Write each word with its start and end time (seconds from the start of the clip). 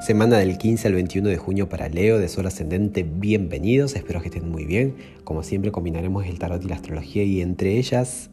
Semana 0.00 0.38
del 0.38 0.56
15 0.56 0.88
al 0.88 0.94
21 0.94 1.28
de 1.28 1.36
junio 1.36 1.68
para 1.68 1.90
Leo 1.90 2.18
de 2.18 2.26
Sol 2.28 2.46
Ascendente, 2.46 3.02
bienvenidos, 3.02 3.94
espero 3.94 4.22
que 4.22 4.28
estén 4.28 4.50
muy 4.50 4.64
bien. 4.64 4.96
Como 5.24 5.42
siempre 5.42 5.72
combinaremos 5.72 6.24
el 6.24 6.38
tarot 6.38 6.64
y 6.64 6.68
la 6.68 6.76
astrología 6.76 7.22
y 7.22 7.42
entre 7.42 7.76
ellas, 7.76 8.30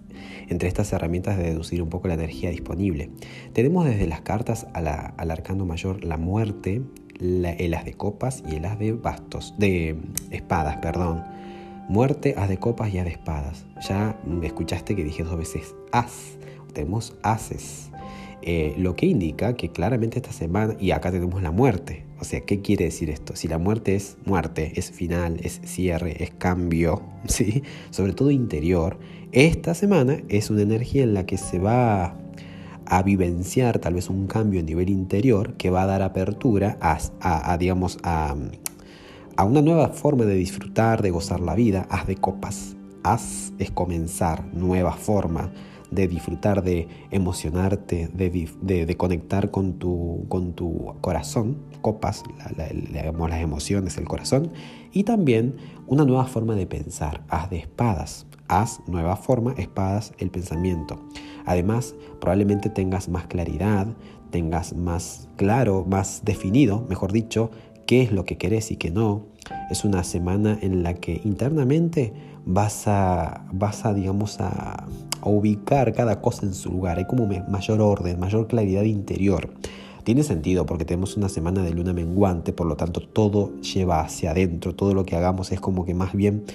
entre 0.47 0.69
estas 0.69 0.93
herramientas 0.93 1.37
de 1.37 1.43
deducir 1.43 1.81
un 1.81 1.89
poco 1.89 2.07
la 2.07 2.13
energía 2.13 2.51
disponible. 2.51 3.09
Tenemos 3.51 3.85
desde 3.85 4.07
las 4.07 4.21
cartas 4.21 4.65
al 4.73 5.29
arcano 5.29 5.65
mayor 5.65 6.05
la 6.05 6.15
muerte, 6.15 6.83
el 7.19 7.73
as 7.73 7.83
de 7.83 7.93
copas 7.95 8.45
y 8.49 8.55
el 8.55 8.63
as 8.63 8.79
de 8.79 8.93
bastos, 8.93 9.53
de 9.57 9.97
espadas, 10.31 10.77
perdón. 10.77 11.25
Muerte, 11.89 12.33
as 12.37 12.47
de 12.47 12.59
copas 12.59 12.93
y 12.93 12.99
as 12.99 13.05
de 13.05 13.11
espadas. 13.11 13.65
Ya 13.89 14.17
escuchaste 14.41 14.95
que 14.95 15.03
dije 15.03 15.23
dos 15.23 15.37
veces 15.37 15.75
as. 15.91 16.37
Tenemos 16.73 17.13
ases 17.23 17.91
eh, 18.41 18.75
lo 18.77 18.95
que 18.95 19.05
indica 19.07 19.55
que 19.55 19.69
claramente 19.69 20.19
esta 20.19 20.31
semana, 20.31 20.75
y 20.79 20.91
acá 20.91 21.11
tenemos 21.11 21.41
la 21.41 21.51
muerte, 21.51 22.05
o 22.19 22.23
sea, 22.23 22.41
¿qué 22.41 22.61
quiere 22.61 22.85
decir 22.85 23.09
esto? 23.09 23.35
Si 23.35 23.47
la 23.47 23.57
muerte 23.57 23.95
es 23.95 24.17
muerte, 24.25 24.73
es 24.75 24.91
final, 24.91 25.39
es 25.43 25.61
cierre, 25.65 26.23
es 26.23 26.31
cambio, 26.31 27.01
¿sí? 27.27 27.63
sobre 27.89 28.13
todo 28.13 28.31
interior, 28.31 28.97
esta 29.31 29.73
semana 29.73 30.21
es 30.29 30.49
una 30.49 30.61
energía 30.61 31.03
en 31.03 31.13
la 31.13 31.25
que 31.25 31.37
se 31.37 31.59
va 31.59 32.15
a 32.85 33.03
vivenciar 33.03 33.79
tal 33.79 33.95
vez 33.95 34.09
un 34.09 34.27
cambio 34.27 34.61
a 34.61 34.63
nivel 34.63 34.89
interior 34.89 35.53
que 35.55 35.69
va 35.69 35.83
a 35.83 35.85
dar 35.85 36.01
apertura 36.01 36.77
a, 36.79 37.57
digamos, 37.57 37.97
a, 38.03 38.35
a, 39.35 39.43
una 39.43 39.61
nueva 39.61 39.89
forma 39.89 40.25
de 40.25 40.35
disfrutar, 40.35 41.01
de 41.01 41.11
gozar 41.11 41.41
la 41.41 41.55
vida, 41.55 41.85
haz 41.89 42.07
de 42.07 42.15
copas. 42.15 42.75
Haz 43.03 43.53
es 43.59 43.71
comenzar, 43.71 44.45
nueva 44.53 44.93
forma, 44.93 45.51
de 45.91 46.07
disfrutar, 46.07 46.63
de 46.63 46.87
emocionarte, 47.11 48.07
de, 48.07 48.97
conectar 48.97 49.51
con 49.51 49.73
tu, 49.73 50.25
con 50.29 50.53
tu 50.53 50.95
corazón, 51.01 51.57
copas, 51.81 52.23
las 52.57 53.41
emociones, 53.41 53.97
el 53.97 54.05
corazón, 54.05 54.51
y 54.91 55.03
también 55.03 55.55
una 55.85 56.05
nueva 56.05 56.25
forma 56.25 56.55
de 56.55 56.65
pensar, 56.65 57.23
haz 57.29 57.49
de 57.49 57.57
espadas, 57.57 58.25
haz 58.47 58.81
nueva 58.87 59.15
forma, 59.15 59.53
espadas, 59.53 60.13
el 60.17 60.31
pensamiento. 60.31 60.99
Además, 61.45 61.95
probablemente 62.19 62.69
tengas 62.69 63.09
más 63.09 63.27
claridad, 63.27 63.87
tengas 64.31 64.75
más 64.75 65.29
claro, 65.37 65.85
más 65.87 66.23
definido, 66.25 66.85
mejor 66.89 67.11
dicho, 67.11 67.51
qué 67.85 68.01
es 68.01 68.11
lo 68.11 68.25
que 68.25 68.37
querés 68.37 68.71
y 68.71 68.75
qué 68.75 68.91
no. 68.91 69.25
Es 69.71 69.85
una 69.85 70.03
semana 70.03 70.57
en 70.61 70.83
la 70.83 70.93
que 70.93 71.21
internamente 71.23 72.13
vas 72.47 72.87
a, 72.87 73.45
vas 73.51 73.85
a 73.85 73.93
digamos, 73.93 74.39
a, 74.39 74.85
ubicar 75.23 75.93
cada 75.93 76.21
cosa 76.21 76.45
en 76.45 76.53
su 76.53 76.71
lugar. 76.71 76.97
Hay 76.97 77.05
como 77.05 77.27
mayor 77.49 77.81
orden, 77.81 78.19
mayor 78.19 78.47
claridad 78.47 78.83
interior. 78.83 79.49
Tiene 80.03 80.23
sentido 80.23 80.65
porque 80.65 80.85
tenemos 80.85 81.17
una 81.17 81.27
semana 81.27 81.63
de 81.63 81.71
luna 81.71 81.91
menguante, 81.91 82.53
por 82.53 82.65
lo 82.65 82.77
tanto 82.77 83.01
todo 83.01 83.59
lleva 83.59 83.99
hacia 83.99 84.31
adentro, 84.31 84.73
todo 84.73 84.93
lo 84.93 85.05
que 85.05 85.17
hagamos 85.17 85.51
es 85.51 85.59
como 85.59 85.83
que 85.83 85.93
más 85.93 86.13
bien 86.13 86.45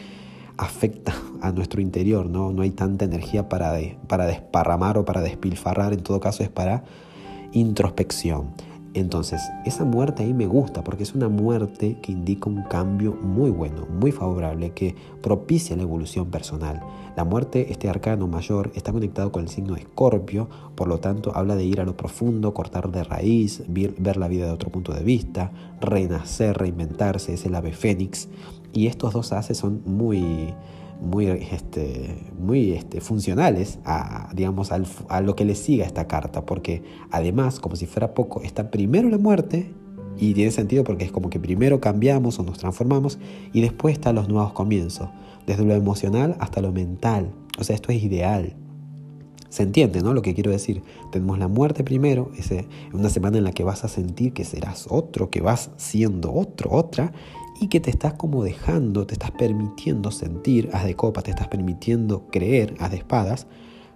afecta 0.57 1.15
a 1.43 1.53
nuestro 1.53 1.83
interior, 1.83 2.31
¿no? 2.31 2.51
No 2.53 2.63
hay 2.63 2.71
tanta 2.71 3.05
energía 3.05 3.51
para, 3.51 3.75
para 4.07 4.25
desparramar 4.25 4.97
o 4.97 5.05
para 5.05 5.21
despilfarrar, 5.21 5.93
en 5.93 6.03
todo 6.03 6.19
caso 6.21 6.43
es 6.43 6.49
para 6.49 6.85
introspección. 7.53 8.55
Entonces, 8.95 9.41
esa 9.65 9.85
muerte 9.85 10.23
ahí 10.23 10.35
me 10.35 10.47
gusta 10.47 10.85
porque 10.85 11.03
es 11.03 11.15
una 11.15 11.29
muerte 11.29 11.97
que 12.03 12.13
indica 12.13 12.51
un 12.51 12.63
cambio 12.65 13.15
muy 13.15 13.51
bueno, 13.51 13.87
muy 13.87 14.13
favorable, 14.13 14.73
que 14.73 14.95
propicia 15.23 15.77
la 15.77 15.83
evolución 15.83 16.31
personal. 16.31 16.83
La 17.17 17.25
muerte, 17.25 17.73
este 17.73 17.89
arcano 17.89 18.27
mayor, 18.27 18.71
está 18.75 18.93
conectado 18.93 19.33
con 19.33 19.45
el 19.45 19.49
signo 19.49 19.75
de 19.75 19.81
Escorpio, 19.81 20.49
por 20.75 20.89
lo 20.89 20.99
tanto 20.99 21.35
habla 21.35 21.57
de 21.57 21.65
ir 21.65 21.81
a 21.81 21.85
lo 21.85 21.97
profundo, 21.97 22.53
cortar 22.53 22.91
de 22.91 23.03
raíz, 23.03 23.63
ver, 23.67 24.17
la 24.19 24.29
vida 24.29 24.45
de 24.45 24.53
otro 24.53 24.71
punto 24.71 24.93
de 24.93 25.03
vista, 25.03 25.53
renacer, 25.81 26.59
reinventarse, 26.59 27.33
es 27.33 27.47
el 27.47 27.55
ave 27.55 27.73
fénix. 27.73 28.29
Y 28.75 28.89
estos 28.89 29.15
dos 29.15 29.33
haces 29.33 29.57
son 29.57 29.83
muy 29.87 30.55
muy, 31.03 31.27
este, 31.27 32.17
muy 32.39 32.73
este, 32.73 33.01
funcionales 33.01 33.79
a, 33.85 34.31
digamos, 34.35 34.71
a 34.73 35.21
lo 35.21 35.37
que 35.37 35.45
le 35.45 35.55
siga 35.55 35.85
esta 35.85 36.07
carta, 36.07 36.47
porque 36.47 36.83
además, 37.11 37.61
como 37.61 37.77
si 37.77 37.87
fuera 37.87 38.15
poco, 38.15 38.41
está 38.43 38.71
primero 38.71 39.09
la 39.09 39.19
muerte, 39.19 39.73
y 40.19 40.35
tiene 40.35 40.51
sentido 40.51 40.85
porque 40.85 41.05
es 41.05 41.13
como 41.13 41.31
que 41.31 41.41
primero 41.41 41.81
cambiamos 41.81 42.39
o 42.39 42.43
nos 42.43 42.59
transformamos, 42.59 43.19
y 43.53 43.61
después 43.61 43.95
están 43.95 44.15
los 44.15 44.29
nuevos 44.29 44.53
comienzos, 44.53 45.09
desde 45.47 45.65
lo 45.65 45.75
emocional 45.75 46.37
hasta 46.39 46.61
lo 46.61 46.73
mental. 46.73 47.33
O 47.59 47.65
sea, 47.65 47.75
esto 47.75 47.93
es 47.93 48.03
ideal. 48.03 48.55
Se 49.49 49.65
entiende, 49.65 50.01
¿no? 50.01 50.15
Lo 50.15 50.23
que 50.23 50.33
quiero 50.33 50.51
decir. 50.51 50.83
Tenemos 51.11 51.39
la 51.39 51.49
muerte 51.49 51.85
primero, 51.85 52.31
es 52.39 52.51
una 52.95 53.11
semana 53.11 53.37
en 53.37 53.45
la 53.45 53.53
que 53.53 53.65
vas 53.65 53.85
a 53.85 53.89
sentir 53.89 54.33
que 54.33 54.45
serás 54.45 54.87
otro, 54.89 55.29
que 55.29 55.43
vas 55.43 55.71
siendo 55.77 56.33
otro, 56.33 56.71
otra, 56.71 57.13
y 57.63 57.69
que 57.69 57.79
te 57.79 57.91
estás 57.91 58.15
como 58.15 58.43
dejando, 58.43 59.07
te 59.07 59.15
estás 59.15 59.31
permitiendo 59.31 60.11
sentir, 60.11 60.69
haz 60.73 60.85
de 60.85 60.97
copas, 60.97 61.23
te 61.23 61.31
estás 61.31 61.47
permitiendo 61.47 62.27
creer, 62.27 62.75
haz 62.81 62.91
de 62.91 62.97
espadas, 62.97 63.47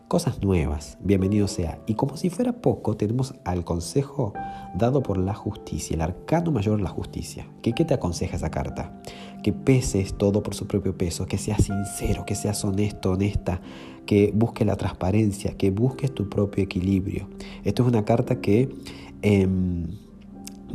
cosas 0.07 0.41
nuevas, 0.41 0.99
bienvenido 1.03 1.49
sea. 1.49 1.81
Y 1.89 1.95
como 1.95 2.17
si 2.17 2.31
fuera 2.31 2.53
poco, 2.53 2.97
tenemos 2.97 3.35
al 3.45 3.65
consejo 3.65 4.35
dado 4.77 5.03
por 5.03 5.19
la 5.19 5.35
justicia, 5.35 5.97
el 5.97 6.03
arcano 6.03 6.53
mayor 6.53 6.81
la 6.81 6.91
justicia. 6.91 7.49
¿Qué, 7.61 7.73
¿Qué 7.73 7.85
te 7.85 7.95
aconseja 7.95 8.37
esa 8.37 8.53
carta? 8.53 9.03
Que 9.43 9.53
peses 9.53 10.17
todo 10.17 10.45
por 10.45 10.55
su 10.55 10.69
propio 10.69 10.97
peso, 10.97 11.27
que 11.27 11.37
seas 11.37 11.65
sincero, 11.65 12.25
que 12.25 12.37
seas 12.37 12.65
honesto, 12.65 13.11
honesta, 13.11 13.61
que 14.07 14.31
busques 14.33 14.65
la 14.65 14.77
transparencia, 14.77 15.57
que 15.57 15.73
busques 15.73 16.15
tu 16.15 16.29
propio 16.29 16.63
equilibrio. 16.63 17.29
Esto 17.65 17.83
es 17.83 17.89
una 17.89 18.05
carta 18.05 18.41
que... 18.41 18.69
Em, 19.23 20.06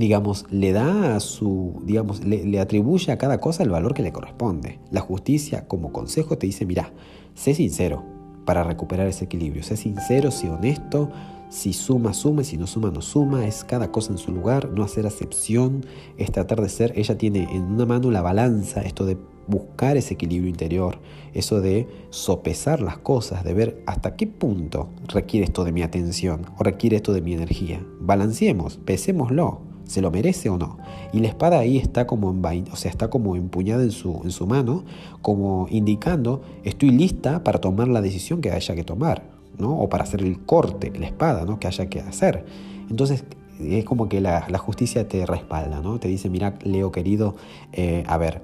digamos, 0.02 0.46
le 0.50 0.74
da 0.74 1.16
a 1.16 1.20
su, 1.20 1.80
digamos, 1.86 2.26
le, 2.26 2.60
atribuye 2.60 3.12
a 3.12 3.18
cada 3.18 3.40
cosa 3.40 3.64
el 3.64 3.70
valor 3.70 3.94
que 3.94 4.02
le 4.02 4.12
corresponde. 4.12 4.80
La 4.90 5.00
justicia, 5.00 5.68
como 5.68 5.94
consejo, 5.94 6.38
te 6.38 6.48
dice, 6.48 6.66
mira, 6.66 6.92
sé 7.36 7.54
sincero 7.54 8.04
para 8.44 8.64
recuperar 8.64 9.08
ese 9.08 9.26
equilibrio. 9.26 9.62
Sé 9.62 9.78
sincero, 9.78 10.32
sé 10.32 10.50
honesto, 10.50 11.10
si 11.50 11.74
suma, 11.74 12.14
suma, 12.14 12.44
si 12.44 12.58
no 12.58 12.66
suma, 12.66 12.90
no 12.90 13.02
suma, 13.02 13.46
es 13.46 13.64
cada 13.64 13.92
cosa 13.92 14.12
en 14.12 14.18
su 14.18 14.32
lugar, 14.32 14.70
no 14.72 14.84
hacer 14.84 15.06
acepción, 15.06 15.86
es 16.18 16.32
tratar 16.32 16.62
de 16.62 16.70
ser, 16.70 16.94
ella 16.96 17.18
tiene 17.18 17.44
en 17.56 17.64
una 17.64 17.86
mano 17.86 18.10
la 18.10 18.24
balanza, 18.24 18.82
esto 18.82 19.06
de 19.06 19.18
buscar 19.48 19.98
ese 19.98 20.16
equilibrio 20.16 20.50
interior, 20.50 20.98
eso 21.34 21.62
de 21.62 21.88
sopesar 22.10 22.82
las 22.82 22.98
cosas, 22.98 23.44
de 23.44 23.54
ver 23.54 23.84
hasta 23.86 24.16
qué 24.16 24.26
punto 24.26 24.90
requiere 25.10 25.46
esto 25.46 25.64
de 25.64 25.72
mi 25.72 25.84
atención 25.84 26.48
o 26.58 26.64
requiere 26.64 26.96
esto 26.96 27.14
de 27.14 27.22
mi 27.22 27.34
energía. 27.34 27.86
Balanceemos, 28.00 28.78
pesémoslo. 28.78 29.71
¿Se 29.92 30.02
lo 30.02 30.10
merece 30.10 30.48
o 30.48 30.58
no? 30.58 30.78
Y 31.12 31.20
la 31.20 31.28
espada 31.28 31.60
ahí 31.60 31.78
está 31.78 32.08
como, 32.08 32.32
en, 32.32 32.66
o 32.72 32.78
sea, 32.78 32.90
está 32.90 33.10
como 33.10 33.36
empuñada 33.36 33.84
en 33.84 33.92
su, 33.92 34.22
en 34.24 34.32
su 34.32 34.48
mano, 34.48 34.86
como 35.22 35.68
indicando, 35.70 36.42
estoy 36.64 36.92
lista 36.92 37.44
para 37.44 37.60
tomar 37.60 37.90
la 37.90 38.00
decisión 38.00 38.40
que 38.40 38.52
haya 38.52 38.74
que 38.74 38.86
tomar, 38.86 39.24
¿no? 39.58 39.78
O 39.78 39.90
para 39.90 40.06
hacer 40.06 40.22
el 40.22 40.40
corte, 40.46 40.94
la 40.98 41.08
espada, 41.08 41.44
¿no? 41.44 41.60
Que 41.60 41.68
haya 41.68 41.88
que 41.88 42.00
hacer. 42.00 42.46
Entonces, 42.90 43.26
es 43.70 43.86
como 43.86 44.10
que 44.10 44.22
la, 44.22 44.42
justicia 44.58 45.08
te 45.08 45.26
respalda, 45.26 45.82
¿no? 45.82 46.00
Te 46.00 46.08
dice, 46.08 46.30
mira, 46.30 46.58
Leo 46.64 46.92
querido, 46.92 47.36
eh, 47.74 48.04
a 48.08 48.18
ver, 48.18 48.42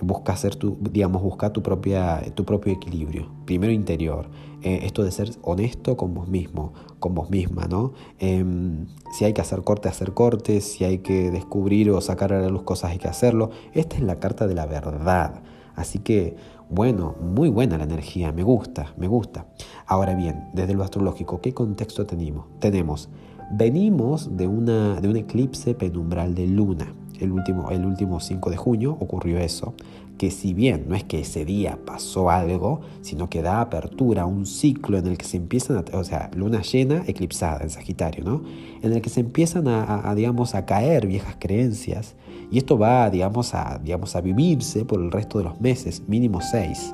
busca 0.00 0.32
hacer 0.32 0.56
tu, 0.56 0.78
digamos, 0.80 1.22
busca 1.22 1.52
tu, 1.52 1.62
propia, 1.62 2.22
tu 2.34 2.44
propio 2.44 2.72
equilibrio, 2.72 3.28
primero 3.44 3.72
interior, 3.72 4.28
eh, 4.62 4.80
esto 4.82 5.04
de 5.04 5.10
ser 5.10 5.30
honesto 5.42 5.96
con 5.96 6.14
vos 6.14 6.28
mismo, 6.28 6.72
con 6.98 7.14
vos 7.14 7.30
misma, 7.30 7.66
¿no? 7.66 7.92
Em, 8.18 8.86
si 9.12 9.24
hay 9.24 9.32
que 9.32 9.40
hacer 9.40 9.62
corte, 9.62 9.88
hacer 9.88 10.14
cortes, 10.14 10.64
si 10.64 10.84
hay 10.84 10.98
que 10.98 11.30
descubrir 11.30 11.90
o 11.90 12.00
sacar 12.00 12.32
a 12.32 12.40
la 12.40 12.48
luz 12.48 12.62
cosas, 12.62 12.90
hay 12.92 12.98
que 12.98 13.08
hacerlo. 13.08 13.50
Esta 13.72 13.96
es 13.96 14.02
la 14.02 14.18
carta 14.18 14.46
de 14.46 14.54
la 14.54 14.66
verdad. 14.66 15.42
Así 15.74 16.00
que, 16.00 16.36
bueno, 16.70 17.14
muy 17.20 17.48
buena 17.48 17.78
la 17.78 17.84
energía, 17.84 18.32
me 18.32 18.42
gusta, 18.42 18.94
me 18.96 19.06
gusta. 19.06 19.46
Ahora 19.86 20.14
bien, 20.14 20.48
desde 20.52 20.74
lo 20.74 20.82
astrológico, 20.82 21.40
¿qué 21.40 21.54
contexto 21.54 22.04
tenemos? 22.04 22.46
Tenemos, 22.58 23.08
venimos 23.50 24.36
de, 24.36 24.46
una, 24.46 25.00
de 25.00 25.08
un 25.08 25.16
eclipse 25.16 25.74
penumbral 25.74 26.34
de 26.34 26.46
luna 26.46 26.94
el 27.20 27.32
último, 27.32 27.70
el 27.70 27.84
último 27.84 28.20
5 28.20 28.50
de 28.50 28.56
junio 28.56 28.96
ocurrió 29.00 29.38
eso, 29.38 29.74
que 30.18 30.30
si 30.30 30.54
bien 30.54 30.86
no 30.88 30.94
es 30.94 31.04
que 31.04 31.20
ese 31.20 31.44
día 31.44 31.78
pasó 31.84 32.30
algo, 32.30 32.80
sino 33.02 33.28
que 33.28 33.42
da 33.42 33.60
apertura 33.60 34.22
a 34.22 34.26
un 34.26 34.46
ciclo 34.46 34.98
en 34.98 35.06
el 35.06 35.18
que 35.18 35.24
se 35.24 35.36
empiezan 35.36 35.78
a, 35.78 35.96
o 35.96 36.04
sea, 36.04 36.30
luna 36.34 36.62
llena 36.62 37.04
eclipsada 37.06 37.62
en 37.62 37.70
Sagitario, 37.70 38.24
¿no? 38.24 38.42
En 38.82 38.92
el 38.92 39.00
que 39.00 39.10
se 39.10 39.20
empiezan 39.20 39.68
a, 39.68 40.12
digamos, 40.14 40.54
a 40.54 40.64
caer 40.66 41.06
viejas 41.06 41.36
creencias 41.38 42.14
y 42.50 42.58
esto 42.58 42.78
va, 42.78 43.10
digamos, 43.10 43.54
a, 43.54 43.78
digamos, 43.82 44.16
a 44.16 44.20
vivirse 44.20 44.84
por 44.84 45.00
el 45.00 45.10
resto 45.10 45.38
de 45.38 45.44
los 45.44 45.60
meses, 45.60 46.02
mínimo 46.08 46.40
seis. 46.40 46.92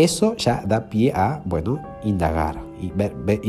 Eso 0.00 0.34
ya 0.36 0.64
da 0.66 0.88
pie 0.88 1.12
a, 1.14 1.42
bueno, 1.44 1.78
indagar 2.04 2.58
y 2.80 2.90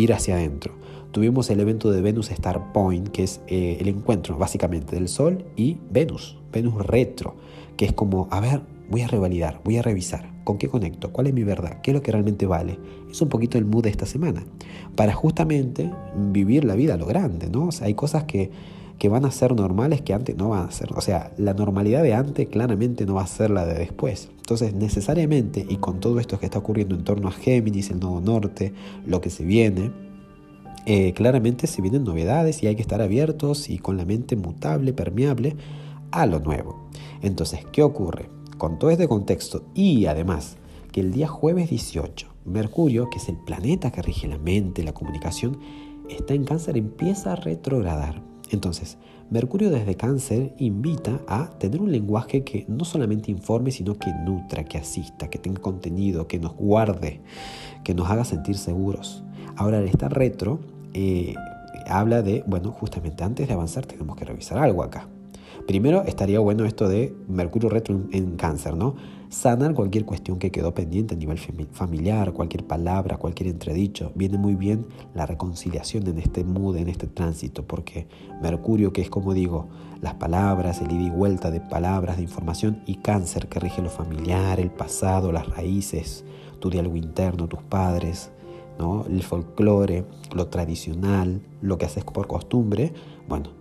ir 0.02 0.12
hacia 0.12 0.36
adentro 0.36 0.82
tuvimos 1.12 1.50
el 1.50 1.60
evento 1.60 1.92
de 1.92 2.02
Venus 2.02 2.32
Star 2.32 2.72
Point, 2.74 3.10
que 3.10 3.24
es 3.24 3.42
eh, 3.48 3.78
el 3.80 3.88
encuentro 3.88 4.38
básicamente 4.38 4.96
del 4.96 5.08
Sol 5.08 5.46
y 5.56 5.78
Venus, 5.90 6.38
Venus 6.52 6.86
retro, 6.86 7.36
que 7.78 7.86
es 7.86 7.94
como, 7.94 8.28
a 8.32 8.40
ver, 8.40 8.62
voy 8.90 9.02
a 9.02 9.08
revalidar, 9.08 9.62
voy 9.64 9.78
a 9.78 9.82
revisar, 9.82 10.30
¿con 10.44 10.58
qué 10.58 10.68
conecto? 10.68 11.12
¿Cuál 11.12 11.28
es 11.28 11.34
mi 11.34 11.44
verdad? 11.44 11.80
¿Qué 11.82 11.92
es 11.92 11.96
lo 11.96 12.02
que 12.02 12.12
realmente 12.12 12.46
vale? 12.46 12.80
Es 13.10 13.22
un 13.22 13.30
poquito 13.30 13.58
el 13.58 13.66
mood 13.66 13.84
de 13.84 13.90
esta 13.90 14.06
semana, 14.06 14.44
para 14.96 15.14
justamente 15.14 15.92
vivir 16.16 16.66
la 16.66 16.76
vida 16.76 16.96
a 16.96 16.98
lo 16.98 17.06
grande, 17.06 17.50
¿no? 17.50 17.68
O 17.68 17.72
sea, 17.72 17.88
hay 17.88 17.94
cosas 17.94 18.24
que, 18.24 18.52
que 19.02 19.10
van 19.10 19.26
a 19.26 19.32
ser 19.32 19.56
normales 19.56 20.04
que 20.04 20.14
antes 20.14 20.38
no 20.38 20.50
van 20.50 20.68
a 20.68 20.72
ser. 20.72 20.90
O 20.96 21.02
sea, 21.02 21.34
la 21.36 21.56
normalidad 21.56 22.04
de 22.04 22.14
antes 22.14 22.48
claramente 22.50 23.08
no 23.08 23.16
va 23.16 23.24
a 23.24 23.28
ser 23.28 23.50
la 23.50 23.66
de 23.66 23.74
después. 23.74 24.30
Entonces, 24.38 24.76
necesariamente, 24.76 25.66
y 25.68 25.78
con 25.78 26.00
todo 26.00 26.20
esto 26.20 26.40
que 26.40 26.46
está 26.46 26.60
ocurriendo 26.60 26.94
en 26.94 27.04
torno 27.04 27.28
a 27.28 27.32
Géminis, 27.32 27.90
el 27.90 28.00
nodo 28.00 28.22
norte, 28.22 28.74
lo 29.08 29.20
que 29.20 29.32
se 29.32 29.44
viene, 29.44 29.92
eh, 30.86 31.14
claramente 31.14 31.66
se 31.66 31.82
vienen 31.82 32.04
novedades 32.04 32.62
y 32.62 32.68
hay 32.68 32.76
que 32.76 32.84
estar 32.84 33.02
abiertos 33.02 33.72
y 33.72 33.80
con 33.80 33.98
la 33.98 34.06
mente 34.06 34.36
mutable, 34.36 34.94
permeable 34.94 35.56
a 36.12 36.28
lo 36.28 36.40
nuevo. 36.40 36.88
Entonces, 37.24 37.62
¿qué 37.72 37.82
ocurre? 37.82 38.30
Con 38.60 38.78
todo 38.78 38.92
este 38.92 39.08
contexto 39.08 39.64
y 39.74 40.06
además 40.06 40.58
que 40.92 41.02
el 41.02 41.12
día 41.12 41.28
jueves 41.28 41.72
18, 41.72 42.28
Mercurio, 42.46 43.10
que 43.10 43.18
es 43.18 43.30
el 43.30 43.38
planeta 43.38 43.90
que 43.90 44.04
rige 44.04 44.28
la 44.28 44.38
mente, 44.38 44.84
la 44.84 44.94
comunicación, 44.94 45.58
está 46.08 46.36
en 46.36 46.44
cáncer, 46.44 46.78
empieza 46.78 47.32
a 47.34 47.36
retrogradar. 47.36 48.30
Entonces, 48.52 48.98
Mercurio 49.30 49.70
desde 49.70 49.96
cáncer 49.96 50.54
invita 50.58 51.22
a 51.28 51.50
tener 51.58 51.82
un 51.82 51.92
lenguaje 51.92 52.44
que 52.44 52.66
no 52.68 52.84
solamente 52.84 53.32
informe, 53.32 53.72
sino 53.72 53.98
que 53.98 54.12
nutra, 54.26 54.66
que 54.66 54.78
asista, 54.78 55.30
que 55.30 55.40
tenga 55.40 55.62
contenido, 55.62 56.28
que 56.28 56.38
nos 56.38 56.54
guarde, 56.56 57.22
que 57.86 57.94
nos 57.94 58.10
haga 58.10 58.26
sentir 58.26 58.58
seguros. 58.58 59.24
Ahora, 59.56 59.80
el 59.80 59.88
estar 59.88 60.14
retro 60.14 60.60
eh, 60.94 61.34
habla 61.88 62.22
de, 62.22 62.44
bueno, 62.46 62.72
justamente 62.72 63.24
antes 63.24 63.48
de 63.48 63.54
avanzar 63.54 63.86
tenemos 63.86 64.18
que 64.18 64.26
revisar 64.26 64.58
algo 64.58 64.84
acá. 64.84 65.08
Primero 65.66 66.04
estaría 66.04 66.40
bueno 66.40 66.66
esto 66.66 66.90
de 66.90 67.16
Mercurio 67.30 67.70
retro 67.70 68.02
en 68.12 68.36
cáncer, 68.36 68.76
¿no? 68.76 68.96
Sanar 69.32 69.74
cualquier 69.74 70.04
cuestión 70.04 70.40
que 70.40 70.52
quedó 70.52 70.74
pendiente 70.74 71.16
a 71.16 71.18
nivel 71.18 71.38
familiar, 71.72 72.34
cualquier 72.34 72.68
palabra, 72.68 73.16
cualquier 73.16 73.48
entredicho. 73.48 74.12
Viene 74.14 74.38
muy 74.38 74.56
bien 74.56 74.86
la 75.16 75.26
reconciliación 75.26 76.06
en 76.08 76.18
este 76.18 76.44
mood, 76.44 76.76
en 76.76 76.90
este 76.90 77.08
tránsito, 77.08 77.66
porque 77.66 78.08
Mercurio, 78.42 78.92
que 78.92 79.02
es 79.02 79.10
como 79.10 79.34
digo, 79.34 79.70
las 80.02 80.16
palabras, 80.16 80.82
el 80.82 80.92
ida 80.92 81.04
y 81.04 81.10
vuelta 81.10 81.50
de 81.50 81.62
palabras, 81.62 82.18
de 82.18 82.24
información, 82.24 82.82
y 82.86 82.96
cáncer, 82.96 83.48
que 83.48 83.62
rige 83.62 83.82
lo 83.82 83.90
familiar, 83.90 84.60
el 84.60 84.70
pasado, 84.70 85.32
las 85.32 85.48
raíces, 85.48 86.26
tu 86.60 86.70
diálogo 86.70 86.98
interno, 86.98 87.48
tus 87.48 87.64
padres, 87.64 88.32
¿no? 88.80 89.06
el 89.06 89.24
folclore, 89.24 90.04
lo 90.36 90.48
tradicional, 90.48 91.42
lo 91.62 91.78
que 91.78 91.86
haces 91.86 92.04
por 92.04 92.28
costumbre, 92.28 92.92
bueno, 93.30 93.61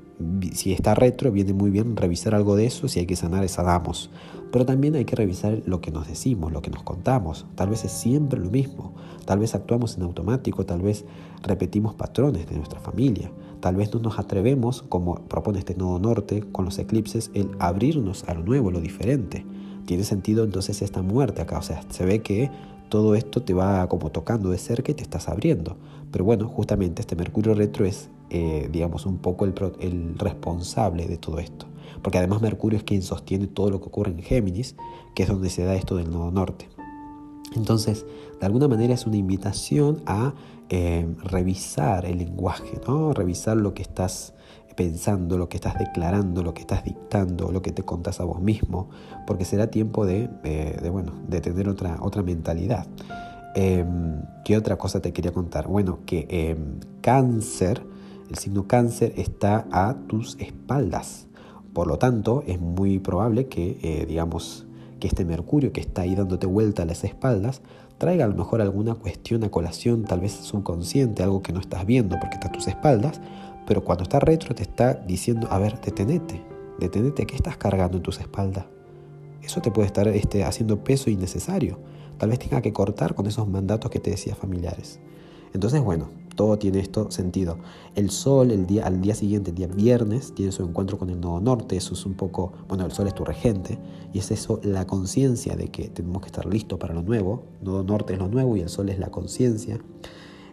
si 0.53 0.73
está 0.73 0.95
retro, 0.95 1.33
viene 1.33 1.53
muy 1.53 1.71
bien 1.71 1.97
revisar 1.97 2.35
algo 2.35 2.57
de 2.57 2.67
eso, 2.67 2.89
si 2.89 3.01
hay 3.01 3.07
que 3.07 3.17
sanar, 3.17 3.49
sanamos. 3.49 4.11
Pero 4.53 4.67
también 4.67 4.97
hay 4.97 5.05
que 5.05 5.17
revisar 5.17 5.63
lo 5.65 5.81
que 5.81 5.91
nos 5.91 6.09
decimos, 6.09 6.53
lo 6.53 6.61
que 6.61 6.71
nos 6.71 6.83
contamos. 6.83 7.47
Tal 7.55 7.71
vez 7.71 7.85
es 7.85 7.93
siempre 7.93 8.41
lo 8.41 8.51
mismo. 8.51 8.95
Tal 9.25 9.39
vez 9.39 9.55
actuamos 9.55 9.97
en 9.97 10.03
automático, 10.03 10.67
tal 10.67 10.83
vez 10.83 11.05
repetimos 11.43 11.95
patrones 11.95 12.49
de 12.49 12.57
nuestra 12.57 12.81
familia. 12.81 13.31
Tal 13.61 13.77
vez 13.77 13.93
no 13.95 14.01
nos 14.01 14.19
atrevemos, 14.19 14.83
como 14.83 15.15
propone 15.15 15.59
este 15.61 15.75
nodo 15.75 15.99
norte, 15.99 16.43
con 16.51 16.65
los 16.65 16.79
eclipses, 16.79 17.31
el 17.35 17.51
abrirnos 17.59 18.25
a 18.25 18.35
lo 18.35 18.43
nuevo, 18.43 18.71
lo 18.71 18.81
diferente. 18.81 19.45
Tiene 19.91 20.05
sentido 20.05 20.45
entonces 20.45 20.83
esta 20.83 21.03
muerte 21.03 21.43
acá. 21.43 21.59
O 21.59 21.63
sea, 21.63 21.83
se 21.91 22.05
ve 22.05 22.23
que 22.23 22.49
todo 22.89 23.17
esto 23.17 23.43
te 23.43 23.55
va 23.55 23.89
como 23.89 24.13
tocando 24.13 24.51
de 24.51 24.57
cerca 24.57 24.93
y 24.93 24.95
te 24.95 25.03
estás 25.03 25.29
abriendo. 25.29 25.77
Pero 26.13 26.25
bueno, 26.25 26.47
justamente 26.47 27.01
este 27.01 27.17
Mercurio 27.17 27.55
retro 27.55 27.85
es, 27.85 28.09
eh, 28.31 28.69
digamos, 28.71 29.05
un 29.05 29.19
poco 29.19 29.47
el, 29.47 30.15
responsable 30.17 31.09
de 31.09 31.17
todo 31.17 31.41
esto. 31.41 31.67
Porque 32.03 32.19
además 32.19 32.41
Mercurio 32.41 32.77
es 32.77 32.85
quien 32.85 33.03
sostiene 33.03 33.49
todo 33.49 33.69
lo 33.69 33.81
que 33.81 33.89
ocurre 33.89 34.13
en 34.13 34.23
Géminis, 34.23 34.77
que 35.17 35.25
es 35.25 35.29
donde 35.29 35.51
se 35.51 35.65
da 35.65 35.75
esto 35.75 35.97
del 35.97 36.09
nodo 36.09 36.31
norte. 36.31 36.69
Entonces, 37.57 38.07
de 38.39 38.47
alguna 38.47 38.69
manera 38.69 38.95
es 38.95 39.07
una 39.07 39.17
invitación 39.17 40.03
a 40.07 40.35
eh, 40.69 41.05
revisar 41.25 42.05
el 42.05 42.19
lenguaje, 42.19 42.81
¿no? 42.87 43.13
revisar 43.13 43.57
lo 43.57 43.75
que 43.75 43.83
estás 43.83 44.35
pensando, 44.75 45.39
lo 45.39 45.49
que 45.49 45.57
estás 45.57 45.79
declarando, 45.79 46.43
lo 46.43 46.55
que 46.55 46.63
estás 46.63 46.85
dictando, 46.85 47.51
lo 47.53 47.63
que 47.63 47.73
te 47.73 47.83
contás 47.83 48.21
a 48.21 48.25
vos 48.25 48.41
mismo, 48.41 48.89
porque 49.27 49.45
será 49.45 49.69
tiempo 49.69 50.07
de, 50.07 50.29
eh, 50.45 50.89
bueno, 50.91 51.13
de 51.29 51.41
tener 51.41 51.69
otra, 51.69 51.99
otra 52.01 52.23
mentalidad. 52.23 52.87
Em, 53.55 54.23
¿Qué 54.45 54.57
otra 54.57 54.77
cosa 54.77 55.01
te 55.01 55.13
quería 55.13 55.33
contar? 55.33 55.67
Bueno, 55.67 56.01
que 56.07 56.27
em, 56.31 56.79
cáncer, 57.01 57.83
el 58.29 58.37
signo 58.37 58.67
cáncer 58.67 59.13
está 59.17 59.67
a 59.73 59.97
tus 60.07 60.37
espaldas. 60.39 61.27
Por 61.73 61.87
lo 61.87 61.99
tanto, 61.99 62.43
es 62.47 62.61
muy 62.61 62.99
probable 62.99 63.47
que, 63.47 63.79
eh, 63.83 64.07
digamos, 64.07 64.67
que 65.01 65.09
este 65.09 65.25
Mercurio 65.25 65.73
que 65.73 65.81
está 65.81 66.03
ahí 66.03 66.15
dándote 66.15 66.47
vuelta 66.47 66.83
a 66.83 66.87
las 66.87 67.03
espaldas, 67.05 67.63
traiga 67.99 68.25
a 68.25 68.29
lo 68.29 68.35
mejor 68.35 68.61
alguna 68.61 68.95
cuestión 68.95 69.45
a 69.45 69.51
colación, 69.51 70.05
tal 70.05 70.21
vez 70.21 70.33
subconsciente, 70.33 71.23
algo 71.23 71.43
que 71.43 71.53
no 71.53 71.61
estás 71.61 71.85
viendo 71.85 72.19
porque 72.19 72.37
está 72.37 72.49
a 72.49 72.53
tus 72.53 72.67
espaldas, 72.69 73.21
pero 73.67 73.85
cuando 73.85 74.05
está 74.05 74.21
retro 74.21 74.55
te 74.55 74.63
está 74.63 74.95
diciendo, 74.95 75.49
a 75.51 75.59
ver, 75.59 75.81
detenete, 75.81 76.43
detenete, 76.79 77.27
¿qué 77.27 77.37
estás 77.37 77.57
cargando 77.57 77.97
en 77.97 78.03
tus 78.03 78.19
espaldas? 78.21 78.67
Eso 79.43 79.61
te 79.61 79.71
puede 79.71 79.87
estar 79.87 80.07
este, 80.09 80.45
haciendo 80.45 80.83
peso 80.85 81.11
innecesario. 81.11 81.79
Tal 82.19 82.31
vez 82.31 82.39
tenga 82.39 82.61
que 82.61 82.73
cortar 82.73 83.15
con 83.15 83.27
esos 83.27 83.49
mandatos 83.49 83.91
que 83.91 83.99
te 83.99 84.11
decía 84.11 84.35
familiares. 84.35 85.01
Entonces, 85.55 85.83
bueno, 85.83 86.11
todo 86.37 86.59
tiene 86.59 86.79
esto 86.79 87.11
sentido. 87.11 87.59
El 87.95 88.11
sol 88.11 88.51
el 88.51 88.67
al 88.83 89.01
día 89.01 89.15
siguiente, 89.15 89.51
el 89.51 89.57
día 89.57 89.67
viernes, 89.67 90.35
tiene 90.35 90.53
su 90.53 90.63
encuentro 90.63 90.99
con 90.99 91.11
el 91.11 91.21
nodo 91.21 91.41
norte. 91.41 91.77
Eso 91.77 91.95
es 91.95 92.07
un 92.07 92.15
poco, 92.15 92.53
bueno, 92.69 92.85
el 92.85 92.93
sol 92.93 93.07
es 93.07 93.15
tu 93.15 93.25
regente. 93.25 93.79
Y 94.13 94.19
es 94.19 94.31
eso, 94.31 94.61
la 94.63 94.87
conciencia 94.87 95.57
de 95.57 95.69
que 95.69 95.89
tenemos 95.89 96.23
que 96.23 96.27
estar 96.27 96.47
listos 96.47 96.79
para 96.79 96.95
lo 96.95 97.03
nuevo. 97.03 97.45
Nodo 97.63 97.83
norte 97.83 98.13
es 98.13 98.19
lo 98.19 98.29
nuevo 98.29 98.57
y 98.57 98.61
el 98.61 98.69
sol 98.69 98.89
es 98.89 98.99
la 98.99 99.11
conciencia. 99.11 99.81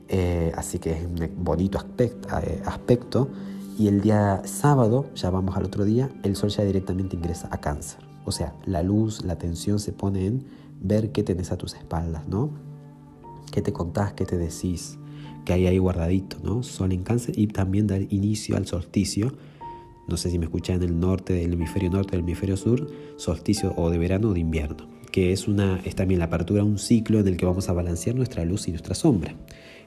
Eh, 0.09 0.51
así 0.56 0.80
que 0.80 0.92
es 0.92 1.06
un 1.06 1.44
bonito 1.44 1.80
eh, 1.98 2.62
aspecto, 2.65 3.30
Y 3.77 3.88
el 3.88 4.01
día 4.01 4.42
sábado, 4.45 5.06
ya 5.13 5.30
vamos 5.30 5.56
al 5.56 5.65
otro 5.65 5.86
día, 5.86 6.09
el 6.24 6.36
sol 6.36 6.50
ya 6.50 6.63
directamente 6.63 7.15
ingresa 7.15 7.48
a 7.51 7.59
cáncer. 7.59 8.00
O 8.25 8.31
sea, 8.31 8.56
la 8.65 8.81
luz, 8.81 9.24
la 9.24 9.33
atención 9.33 9.80
se 9.80 9.94
pone 9.94 10.25
en 10.25 10.45
ver 10.81 11.12
qué 11.12 11.24
tenés 11.24 11.51
a 11.51 11.57
tus 11.57 11.75
espaldas, 11.75 12.27
¿no? 12.27 12.50
¿Qué 13.51 13.62
te 13.62 13.71
contás, 13.71 14.13
qué 14.13 14.25
te 14.25 14.38
decís, 14.38 14.98
qué 15.45 15.54
hay 15.54 15.68
ahí 15.68 15.77
guardadito, 15.77 16.38
¿no? 16.44 16.63
Sol 16.63 16.92
en 16.92 17.03
cáncer 17.03 17.38
y 17.38 17.48
también 17.48 17.88
dar 17.88 18.01
inicio 18.10 18.57
al 18.57 18.65
solsticio. 18.65 19.31
No 20.07 20.18
sé 20.18 20.30
si 20.30 20.39
me 20.39 20.45
escuchan 20.45 20.77
en 20.77 20.83
el 20.89 21.00
norte 21.00 21.33
del 21.33 21.53
hemisferio 21.53 21.89
norte, 21.89 22.12
del 22.12 22.21
hemisferio 22.21 22.57
sur, 22.57 22.89
solsticio 23.18 23.74
o 23.77 23.89
de 23.89 23.98
verano 23.98 24.30
o 24.30 24.33
de 24.33 24.39
invierno, 24.39 24.89
que 25.12 25.31
es, 25.31 25.48
una, 25.48 25.80
es 25.86 25.95
también 25.95 26.19
la 26.19 26.25
apertura 26.25 26.63
un 26.63 26.80
ciclo 26.80 27.19
en 27.19 27.27
el 27.27 27.38
que 27.38 27.45
vamos 27.45 27.69
a 27.69 27.74
balancear 27.74 28.15
nuestra 28.15 28.44
luz 28.44 28.68
y 28.68 28.71
nuestra 28.71 28.95
sombra. 28.95 29.36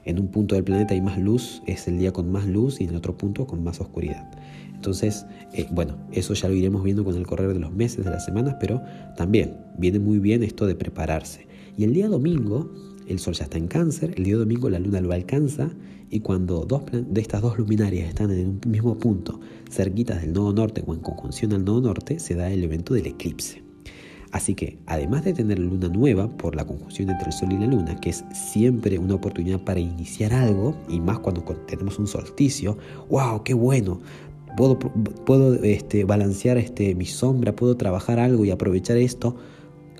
En 0.03 0.19
un 0.19 0.27
punto 0.27 0.55
del 0.55 0.63
planeta 0.63 0.93
hay 0.93 1.01
más 1.01 1.19
luz, 1.19 1.61
es 1.67 1.87
el 1.87 1.99
día 1.99 2.11
con 2.11 2.31
más 2.31 2.47
luz 2.47 2.81
y 2.81 2.85
en 2.85 2.95
otro 2.95 3.17
punto 3.17 3.45
con 3.45 3.63
más 3.63 3.79
oscuridad. 3.81 4.29
Entonces, 4.73 5.27
eh, 5.53 5.67
bueno, 5.69 5.95
eso 6.11 6.33
ya 6.33 6.47
lo 6.47 6.55
iremos 6.55 6.83
viendo 6.83 7.03
con 7.03 7.15
el 7.15 7.27
correr 7.27 7.53
de 7.53 7.59
los 7.59 7.71
meses, 7.71 8.03
de 8.03 8.09
las 8.09 8.25
semanas, 8.25 8.55
pero 8.59 8.81
también 9.15 9.57
viene 9.77 9.99
muy 9.99 10.17
bien 10.17 10.41
esto 10.41 10.65
de 10.65 10.73
prepararse. 10.73 11.45
Y 11.77 11.83
el 11.83 11.93
día 11.93 12.07
domingo, 12.07 12.71
el 13.07 13.19
Sol 13.19 13.35
ya 13.35 13.43
está 13.43 13.59
en 13.59 13.67
cáncer, 13.67 14.15
el 14.17 14.23
día 14.23 14.37
domingo 14.37 14.69
la 14.69 14.79
Luna 14.79 14.99
lo 15.01 15.13
alcanza 15.13 15.69
y 16.09 16.21
cuando 16.21 16.65
dos 16.65 16.83
de 16.91 17.21
estas 17.21 17.41
dos 17.41 17.57
luminarias 17.57 18.09
están 18.09 18.31
en 18.31 18.59
un 18.65 18.71
mismo 18.71 18.97
punto, 18.97 19.39
cerquitas 19.69 20.21
del 20.21 20.33
nodo 20.33 20.51
norte 20.51 20.83
o 20.85 20.93
en 20.93 20.99
conjunción 20.99 21.53
al 21.53 21.63
nodo 21.63 21.81
norte, 21.81 22.19
se 22.19 22.33
da 22.33 22.51
el 22.51 22.63
evento 22.63 22.95
del 22.95 23.05
eclipse. 23.05 23.70
Así 24.31 24.55
que, 24.55 24.77
además 24.85 25.25
de 25.25 25.33
tener 25.33 25.59
luna 25.59 25.89
nueva 25.89 26.29
por 26.29 26.55
la 26.55 26.65
conjunción 26.65 27.09
entre 27.09 27.27
el 27.27 27.33
Sol 27.33 27.51
y 27.51 27.57
la 27.57 27.67
Luna, 27.67 27.99
que 27.99 28.11
es 28.11 28.23
siempre 28.31 28.97
una 28.97 29.15
oportunidad 29.15 29.59
para 29.59 29.79
iniciar 29.79 30.33
algo, 30.33 30.75
y 30.87 31.01
más 31.01 31.19
cuando 31.19 31.41
tenemos 31.67 31.99
un 31.99 32.07
solsticio, 32.07 32.77
¡wow! 33.09 33.43
¡Qué 33.43 33.53
bueno! 33.53 33.99
Puedo, 34.55 34.79
puedo 34.79 35.55
este, 35.63 36.05
balancear 36.05 36.57
este, 36.57 36.95
mi 36.95 37.05
sombra, 37.05 37.55
puedo 37.55 37.75
trabajar 37.75 38.19
algo 38.19 38.45
y 38.45 38.51
aprovechar 38.51 38.97
esto. 38.97 39.35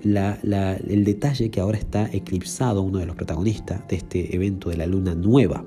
el 0.02 1.04
detalle 1.04 1.50
que 1.50 1.60
ahora 1.60 1.78
está 1.78 2.08
eclipsado 2.12 2.82
uno 2.82 2.98
de 2.98 3.06
los 3.06 3.16
protagonistas 3.16 3.86
de 3.88 3.96
este 3.96 4.34
evento 4.34 4.70
de 4.70 4.78
la 4.78 4.86
luna 4.86 5.14
nueva. 5.14 5.64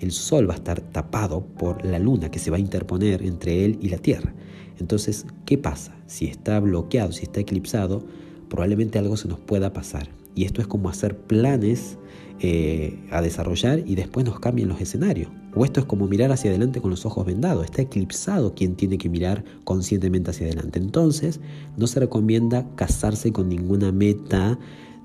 El 0.00 0.12
sol 0.12 0.48
va 0.48 0.54
a 0.54 0.58
estar 0.58 0.80
tapado 0.80 1.44
por 1.44 1.84
la 1.84 1.98
luna 1.98 2.30
que 2.30 2.38
se 2.38 2.50
va 2.52 2.56
a 2.56 2.60
interponer 2.60 3.22
entre 3.24 3.64
él 3.64 3.78
y 3.80 3.88
la 3.88 3.98
Tierra. 3.98 4.32
Entonces, 4.78 5.26
¿qué 5.44 5.58
pasa? 5.58 5.94
Si 6.06 6.26
está 6.26 6.60
bloqueado, 6.60 7.12
si 7.12 7.24
está 7.24 7.40
eclipsado, 7.40 8.04
probablemente 8.48 8.98
algo 8.98 9.16
se 9.16 9.28
nos 9.28 9.40
pueda 9.40 9.72
pasar. 9.72 10.08
Y 10.34 10.44
esto 10.44 10.60
es 10.60 10.66
como 10.66 10.88
hacer 10.88 11.16
planes 11.16 11.98
eh, 12.40 12.96
a 13.10 13.20
desarrollar 13.20 13.82
y 13.84 13.96
después 13.96 14.24
nos 14.24 14.38
cambian 14.38 14.68
los 14.68 14.80
escenarios. 14.80 15.30
O 15.54 15.64
esto 15.64 15.80
es 15.80 15.86
como 15.86 16.06
mirar 16.06 16.30
hacia 16.30 16.50
adelante 16.50 16.80
con 16.80 16.90
los 16.90 17.04
ojos 17.04 17.26
vendados. 17.26 17.64
Está 17.64 17.82
eclipsado 17.82 18.54
quien 18.54 18.76
tiene 18.76 18.98
que 18.98 19.08
mirar 19.08 19.44
conscientemente 19.64 20.30
hacia 20.30 20.46
adelante. 20.46 20.78
Entonces, 20.78 21.40
no 21.76 21.88
se 21.88 21.98
recomienda 21.98 22.68
casarse 22.76 23.32
con 23.32 23.48
ninguna 23.48 23.90
meta. 23.90 24.58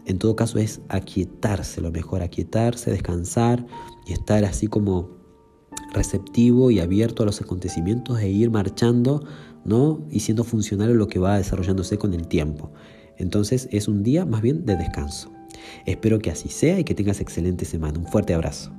En 0.05 0.19
todo 0.19 0.35
caso, 0.35 0.59
es 0.59 0.81
aquietarse, 0.89 1.81
lo 1.81 1.91
mejor, 1.91 2.21
aquietarse, 2.21 2.91
descansar 2.91 3.65
y 4.05 4.13
estar 4.13 4.45
así 4.45 4.67
como 4.67 5.09
receptivo 5.93 6.71
y 6.71 6.79
abierto 6.79 7.23
a 7.23 7.25
los 7.25 7.41
acontecimientos 7.41 8.19
e 8.19 8.29
ir 8.29 8.51
marchando 8.51 9.23
¿no? 9.65 10.05
y 10.11 10.21
siendo 10.21 10.43
funcional 10.43 10.93
lo 10.93 11.07
que 11.07 11.19
va 11.19 11.37
desarrollándose 11.37 11.97
con 11.97 12.13
el 12.13 12.27
tiempo. 12.27 12.71
Entonces 13.17 13.67
es 13.71 13.87
un 13.87 14.03
día 14.03 14.25
más 14.25 14.41
bien 14.41 14.65
de 14.65 14.75
descanso. 14.75 15.31
Espero 15.85 16.19
que 16.19 16.31
así 16.31 16.49
sea 16.49 16.79
y 16.79 16.83
que 16.83 16.95
tengas 16.95 17.21
excelente 17.21 17.65
semana. 17.65 17.99
Un 17.99 18.07
fuerte 18.07 18.33
abrazo. 18.33 18.71